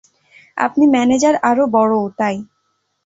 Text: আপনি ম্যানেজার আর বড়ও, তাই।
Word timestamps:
আপনি 0.57 0.83
ম্যানেজার 0.87 1.35
আর 1.41 1.57
বড়ও, 1.71 2.03
তাই। 2.19 2.35